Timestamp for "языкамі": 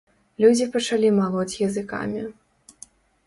1.67-2.21